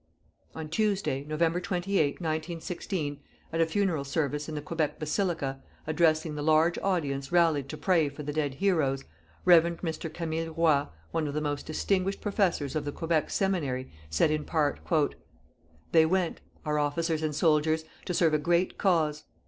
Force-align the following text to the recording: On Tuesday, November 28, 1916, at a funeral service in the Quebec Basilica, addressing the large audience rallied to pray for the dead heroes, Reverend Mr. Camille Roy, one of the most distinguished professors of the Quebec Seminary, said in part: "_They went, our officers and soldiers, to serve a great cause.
On 0.55 0.67
Tuesday, 0.67 1.23
November 1.25 1.59
28, 1.61 2.13
1916, 2.15 3.19
at 3.53 3.61
a 3.61 3.67
funeral 3.67 4.03
service 4.03 4.49
in 4.49 4.55
the 4.55 4.61
Quebec 4.63 4.97
Basilica, 4.97 5.61
addressing 5.85 6.33
the 6.33 6.41
large 6.41 6.79
audience 6.79 7.31
rallied 7.31 7.69
to 7.69 7.77
pray 7.77 8.09
for 8.09 8.23
the 8.23 8.33
dead 8.33 8.55
heroes, 8.55 9.03
Reverend 9.45 9.81
Mr. 9.81 10.11
Camille 10.11 10.55
Roy, 10.55 10.87
one 11.11 11.27
of 11.27 11.35
the 11.35 11.39
most 11.39 11.67
distinguished 11.67 12.19
professors 12.19 12.75
of 12.75 12.83
the 12.83 12.91
Quebec 12.91 13.29
Seminary, 13.29 13.91
said 14.09 14.31
in 14.31 14.43
part: 14.43 14.79
"_They 15.93 16.09
went, 16.09 16.41
our 16.65 16.79
officers 16.79 17.21
and 17.21 17.35
soldiers, 17.35 17.83
to 18.05 18.15
serve 18.15 18.33
a 18.33 18.39
great 18.39 18.79
cause. 18.79 19.25